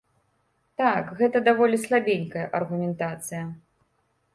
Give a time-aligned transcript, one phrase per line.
[0.83, 3.43] Так, гэта даволі слабенькая аргументацыя.